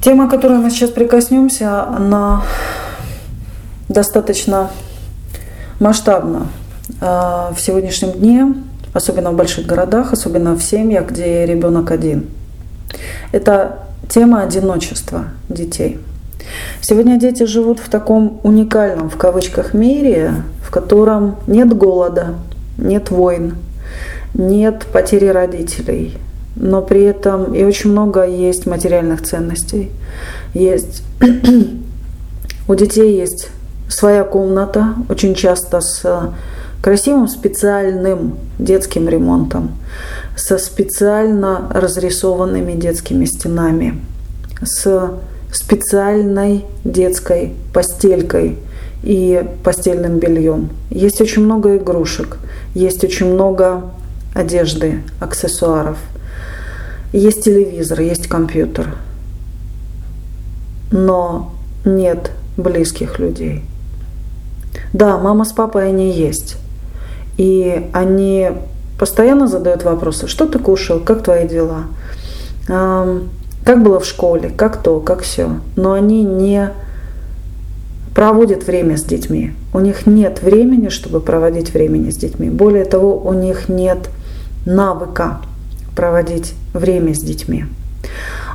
[0.00, 2.42] Тема, к которой мы сейчас прикоснемся, она
[3.88, 4.70] достаточно
[5.80, 6.46] масштабна
[7.00, 8.54] в сегодняшнем дне,
[8.94, 12.26] особенно в больших городах, особенно в семьях, где ребенок один.
[13.32, 15.98] Это тема одиночества детей.
[16.80, 22.36] Сегодня дети живут в таком уникальном, в кавычках, мире, в котором нет голода,
[22.78, 23.56] нет войн,
[24.32, 26.16] нет потери родителей,
[26.60, 29.90] но при этом и очень много есть материальных ценностей.
[30.54, 31.02] Есть
[32.68, 33.50] у детей есть
[33.88, 36.32] своя комната, очень часто с
[36.82, 39.76] красивым специальным детским ремонтом,
[40.36, 44.00] со специально разрисованными детскими стенами,
[44.62, 45.10] с
[45.52, 48.58] специальной детской постелькой
[49.02, 50.70] и постельным бельем.
[50.90, 52.38] Есть очень много игрушек,
[52.74, 53.82] есть очень много
[54.34, 55.98] одежды, аксессуаров.
[57.12, 58.96] Есть телевизор, есть компьютер.
[60.90, 61.52] Но
[61.84, 63.62] нет близких людей.
[64.92, 66.56] Да, мама с папой они есть.
[67.36, 68.50] И они
[68.98, 71.84] постоянно задают вопросы, что ты кушал, как твои дела,
[72.66, 75.60] как было в школе, как то, как все.
[75.76, 76.70] Но они не
[78.14, 79.52] проводят время с детьми.
[79.72, 82.50] У них нет времени, чтобы проводить времени с детьми.
[82.50, 84.10] Более того, у них нет
[84.66, 85.40] навыка
[85.98, 87.64] проводить время с детьми.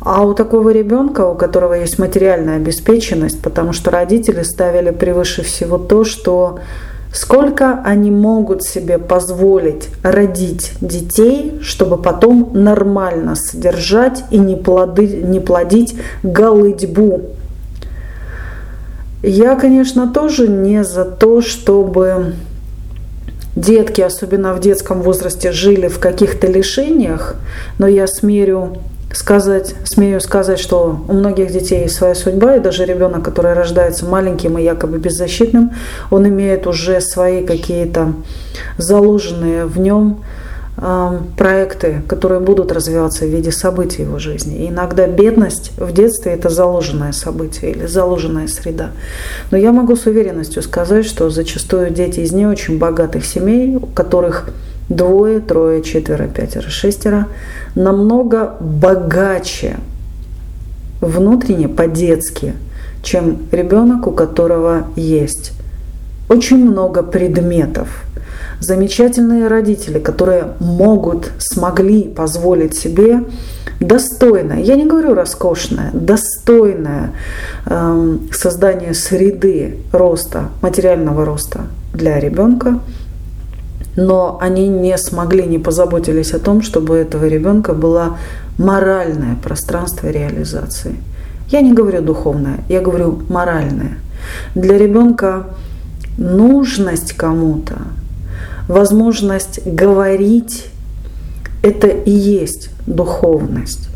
[0.00, 5.78] А у такого ребенка, у которого есть материальная обеспеченность, потому что родители ставили превыше всего
[5.78, 6.60] то, что
[7.12, 15.40] сколько они могут себе позволить родить детей, чтобы потом нормально содержать и не, плоды, не
[15.40, 17.22] плодить голыдьбу.
[19.24, 22.34] Я, конечно, тоже не за то, чтобы
[23.56, 27.36] детки, особенно в детском возрасте, жили в каких-то лишениях,
[27.78, 28.76] но я смерю
[29.12, 34.58] сказать, смею сказать, что у многих детей своя судьба, и даже ребенок, который рождается маленьким
[34.58, 35.72] и якобы беззащитным,
[36.10, 38.14] он имеет уже свои какие-то
[38.76, 40.24] заложенные в нем
[40.76, 44.64] проекты, которые будут развиваться в виде событий его жизни.
[44.64, 48.90] И иногда бедность в детстве– это заложенное событие или заложенная среда.
[49.50, 53.86] Но я могу с уверенностью сказать, что зачастую дети из не очень богатых семей, у
[53.86, 54.50] которых
[54.88, 57.28] двое, трое, четверо, пятеро, шестеро,
[57.76, 59.76] намного богаче
[61.00, 62.54] внутренне, по-детски,
[63.02, 65.52] чем ребенок, у которого есть
[66.28, 68.03] очень много предметов.
[68.66, 73.24] Замечательные родители, которые могут, смогли позволить себе
[73.80, 77.10] достойное, я не говорю роскошное, достойное
[77.66, 82.80] э, создание среды роста, материального роста для ребенка–
[83.96, 88.18] но они не смогли, не позаботились о том, чтобы у этого ребенка было
[88.58, 90.96] моральное пространство реализации.
[91.48, 93.98] Я не говорю духовное, я говорю моральное.
[94.54, 95.44] Для ребенка
[96.16, 97.74] нужность кому-то,
[98.68, 100.66] возможность говорить,
[101.62, 103.88] это и есть духовность.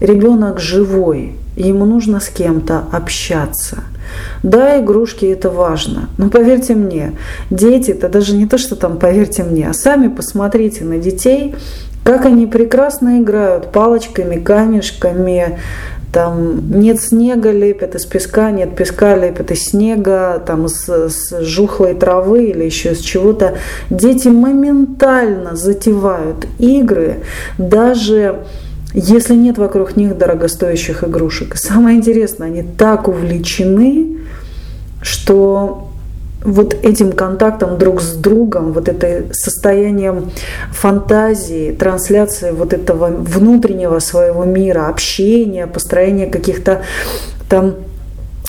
[0.00, 3.84] Ребенок живой, ему нужно с кем-то общаться–
[4.42, 7.12] да, игрушки это важно, но поверьте мне,
[7.50, 11.54] дети, это даже не то, что там поверьте мне, а сами посмотрите на детей,
[12.04, 15.58] как они прекрасно играют палочками, камешками,
[16.14, 21.94] там нет снега лепят из песка, нет песка лепят из снега, там с, с жухлой
[21.94, 23.58] травы или еще из чего-то.
[23.90, 27.16] Дети моментально затевают игры,
[27.58, 28.44] даже
[28.92, 31.56] если нет вокруг них дорогостоящих игрушек.
[31.56, 34.18] И самое интересное, они так увлечены,
[35.02, 35.90] что
[36.44, 40.30] вот этим контактом друг с другом, вот это состоянием
[40.70, 46.82] фантазии, трансляции вот этого внутреннего своего мира, общения, построения каких-то
[47.48, 47.76] там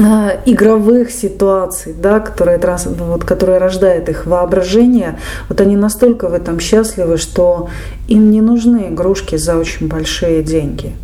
[0.00, 2.58] а, игровых ситуаций, да, которые,
[2.98, 7.68] вот, которые рождает их воображение, вот они настолько в этом счастливы, что
[8.08, 10.94] им не нужны игрушки за очень большие деньги.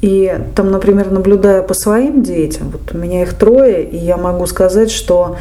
[0.00, 4.46] И там, например, наблюдая по своим детям, вот у меня их трое, и я могу
[4.46, 5.36] сказать, что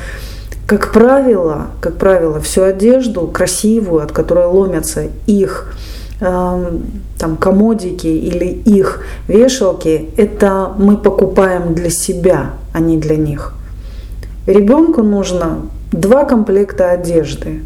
[0.67, 5.73] как правило, как правило, всю одежду красивую, от которой ломятся их
[6.19, 13.53] там комодики или их вешалки, это мы покупаем для себя, а не для них.
[14.47, 17.63] Ребенку нужно два комплекта одежды.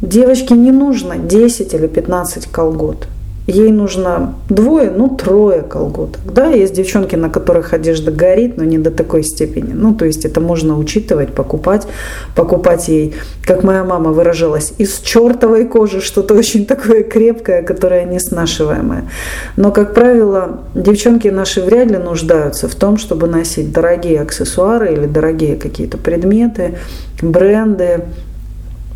[0.00, 3.08] Девочке не нужно 10 или 15 колгот.
[3.46, 6.20] Ей нужно двое, ну трое колготок.
[6.32, 9.72] Да, есть девчонки, на которых одежда горит, но не до такой степени.
[9.72, 11.86] Ну, то есть это можно учитывать, покупать,
[12.34, 13.14] покупать ей,
[13.44, 19.10] как моя мама выражалась, из чертовой кожи что-то очень такое крепкое, которое не снашиваемое.
[19.56, 25.06] Но, как правило, девчонки наши вряд ли нуждаются в том, чтобы носить дорогие аксессуары или
[25.06, 26.78] дорогие какие-то предметы,
[27.22, 28.04] бренды,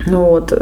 [0.07, 0.53] вот.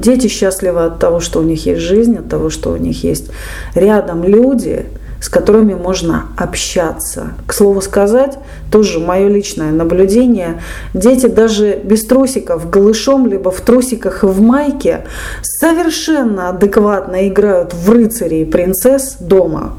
[0.00, 3.30] Дети счастливы от того, что у них есть жизнь, от того, что у них есть
[3.74, 4.86] рядом люди,
[5.20, 7.32] с которыми можно общаться.
[7.46, 8.38] К слову сказать,
[8.70, 10.62] тоже мое личное наблюдение,
[10.94, 15.04] дети даже без трусиков, голышом, либо в трусиках и в майке
[15.42, 19.74] совершенно адекватно играют в рыцарей и принцесс дома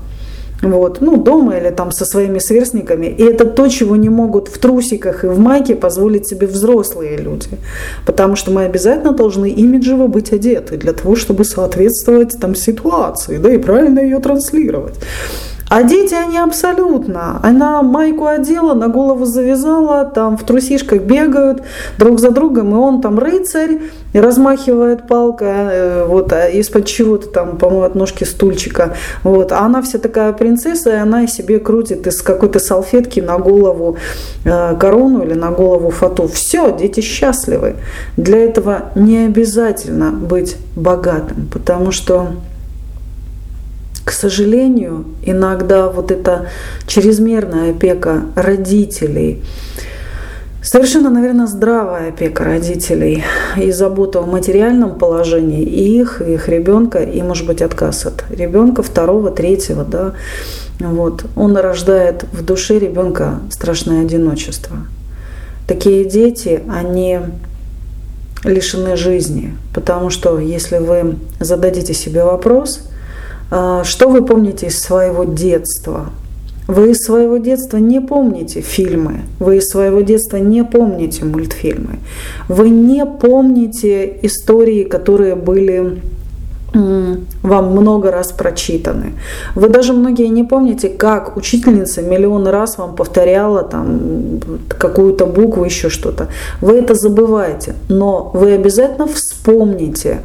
[0.62, 3.06] вот, ну, дома или там со своими сверстниками.
[3.06, 7.50] И это то, чего не могут в трусиках и в майке позволить себе взрослые люди.
[8.06, 13.54] Потому что мы обязательно должны имиджево быть одеты для того, чтобы соответствовать там ситуации, да,
[13.54, 14.96] и правильно ее транслировать.
[15.69, 17.39] А дети, они абсолютно.
[17.44, 21.62] Она майку одела, на голову завязала, там в трусишках бегают
[22.00, 23.80] друг за другом, и он там рыцарь,
[24.13, 28.95] и размахивает палкой, э, вот, а из-под чего-то там, по-моему, от ножки стульчика.
[29.24, 29.51] Вот.
[29.51, 33.98] А она вся такая принцесса, и она себе крутит из какой-то салфетки на голову
[34.45, 36.27] э, корону или на голову фату.
[36.27, 37.75] Все, дети счастливы.
[38.18, 42.30] Для этого не обязательно быть богатым, потому что
[44.10, 46.48] к сожалению, иногда вот эта
[46.88, 49.44] чрезмерная опека родителей,
[50.64, 53.24] совершенно, наверное, здравая опека родителей
[53.56, 58.24] и забота о материальном положении и их, и их ребенка, и, может быть, отказ от
[58.32, 60.14] ребенка второго, третьего, да,
[60.80, 64.78] вот, он рождает в душе ребенка страшное одиночество.
[65.68, 67.20] Такие дети, они
[68.44, 72.80] лишены жизни, потому что если вы зададите себе вопрос–
[73.50, 76.10] что вы помните из своего детства?
[76.68, 81.98] Вы из своего детства не помните фильмы, вы из своего детства не помните мультфильмы,
[82.48, 86.00] вы не помните истории, которые были
[86.74, 89.13] вам много раз прочитаны.
[89.56, 95.90] Вы даже многие не помните, как учительница миллион раз вам повторяла там какую-то букву, еще
[95.90, 96.28] что-то.
[96.62, 100.19] Вы это забываете, но вы обязательно вспомните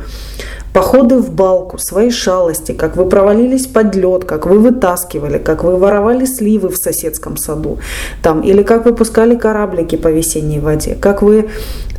[0.74, 5.76] Походы в балку, свои шалости, как вы провалились под лед, как вы вытаскивали, как вы
[5.76, 7.78] воровали сливы в соседском саду,
[8.24, 11.48] там, или как вы пускали кораблики по весенней воде, как вы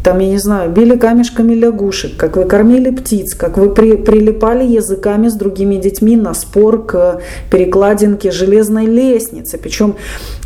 [0.04, 4.66] там, я не знаю, били камешками лягушек, как вы кормили птиц, как вы при, прилипали
[4.66, 9.57] языками с другими детьми на спор к перекладинке железной лестницы.
[9.57, 9.95] Причем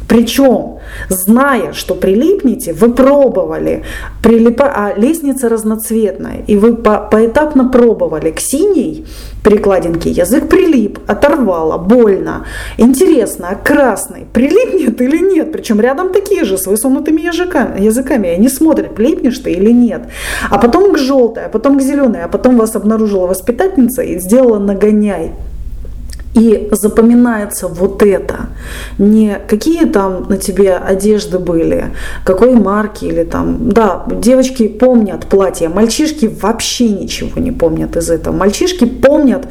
[0.09, 3.83] причем, зная, что прилипнете, вы пробовали,
[4.23, 4.65] прилипа...
[4.65, 6.97] а лестница разноцветная, и вы по...
[7.11, 9.06] поэтапно пробовали к синей
[9.44, 12.45] перекладинке, язык прилип, оторвало, больно.
[12.77, 15.51] Интересно, а красный прилипнет или нет?
[15.51, 18.29] Причем рядом такие же с высунутыми языками, языками.
[18.29, 20.01] они смотрят, прилипнешь ты или нет.
[20.50, 24.57] А потом к желтой, а потом к зеленой, а потом вас обнаружила воспитательница и сделала
[24.57, 25.33] нагоняй.
[26.39, 28.47] И запоминается вот это.
[28.97, 31.94] Не какие там на тебе одежды были,
[32.24, 33.69] какой марки или там.
[33.69, 38.33] Да, девочки помнят платья, мальчишки вообще ничего не помнят из этого.
[38.33, 39.47] Мальчишки помнят,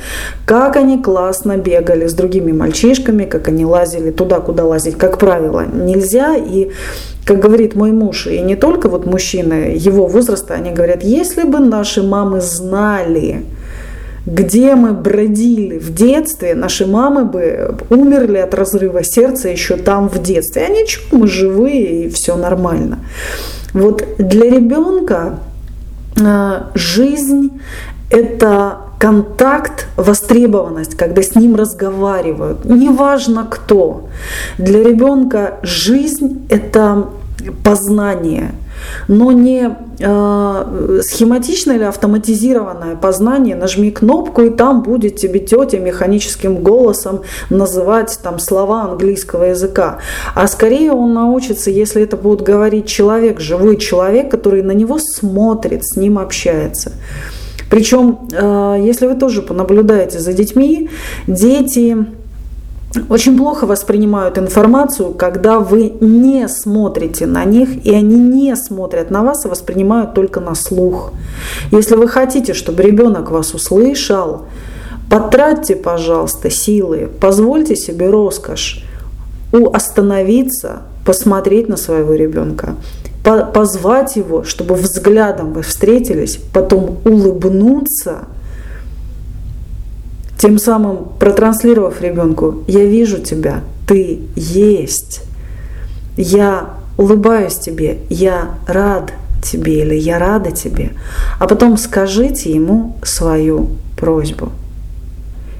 [0.46, 5.67] как они классно бегали с другими мальчишками, как они лазили туда, куда лазить, как правило,
[5.67, 6.37] нельзя.
[6.37, 6.70] И
[7.26, 11.58] как говорит мой муж, и не только вот мужчины его возраста, они говорят, если бы
[11.58, 13.44] наши мамы знали,
[14.26, 20.22] где мы бродили в детстве, наши мамы бы умерли от разрыва сердца еще там в
[20.22, 20.67] детстве.
[20.67, 23.01] А ничего, мы живые и все нормально.
[23.72, 25.39] Вот для ребенка
[26.20, 27.60] а, жизнь
[28.10, 34.08] это контакт, востребованность, когда с ним разговаривают, неважно кто.
[34.58, 37.08] Для ребенка жизнь это
[37.63, 38.53] познание–
[39.08, 43.56] но не э, схематичное или автоматизированное познание.
[43.56, 49.99] Нажми кнопку, и там будет тебе тетя механическим голосом называть там слова английского языка.
[50.35, 55.85] А скорее он научится, если это будет говорить человек, живой человек, который на него смотрит,
[55.85, 56.93] с ним общается.
[57.70, 60.89] Причем, э, если вы тоже понаблюдаете за детьми,
[61.27, 61.97] дети
[63.08, 69.22] очень плохо воспринимают информацию, когда вы не смотрите на них, и они не смотрят на
[69.22, 71.12] вас, а воспринимают только на слух.
[71.70, 74.46] Если вы хотите, чтобы ребенок вас услышал,
[75.10, 78.84] потратьте, пожалуйста, силы, позвольте себе роскошь
[79.72, 82.74] остановиться, посмотреть на своего ребенка,
[83.55, 88.26] позвать его, чтобы взглядом вы встретились, потом улыбнуться–
[90.38, 95.22] Тем самым протранслировав ребенку, я вижу тебя, ты есть,
[96.16, 100.92] я улыбаюсь тебе, я рад тебе или я рада тебе.
[101.38, 104.50] А потом скажите ему свою просьбу.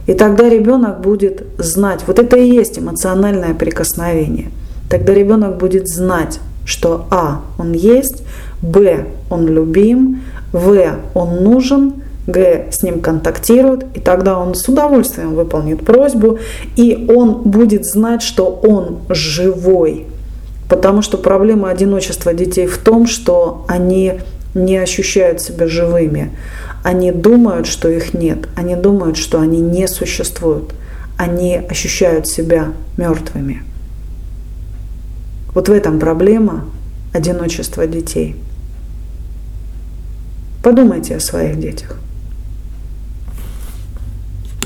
[0.07, 4.51] И тогда ребенок будет знать, вот это и есть эмоциональное прикосновение.
[4.89, 8.23] Тогда ребенок будет знать, что А, он есть,
[8.63, 11.95] Б, он любим, В, он нужен,
[12.29, 16.39] Г с ним контактирует, и тогда он с удовольствием выполнит просьбу,
[16.77, 20.07] и он будет знать, что он живой.
[20.69, 24.21] Потому что проблема одиночества детей в том, что они
[24.55, 26.37] не ощущают себя живыми.
[26.85, 28.49] Они думают, что их нет.
[28.55, 30.75] Они думают, что они не существуют.
[31.17, 33.63] Они ощущают себя мертвыми.
[35.55, 36.67] Вот в этом проблема
[37.15, 38.37] одиночества детей.
[40.63, 41.99] Подумайте о своих детях.